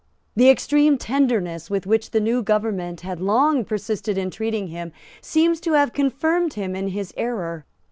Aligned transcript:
The 0.35 0.49
extreme 0.49 0.97
tenderness 0.97 1.69
with 1.69 1.85
which 1.85 2.09
the 2.09 2.19
new 2.19 2.41
government 2.41 3.01
had 3.01 3.21
long 3.21 3.63
persisted 3.63 4.17
in 4.17 4.31
treating 4.31 4.69
him 4.69 4.91
seems 5.21 5.59
to 5.61 5.73
have 5.73 5.93
confirmed 5.93 6.55
him 6.55 6.75
in 6.75 6.87
his 6.87 7.13
error. 7.17 7.65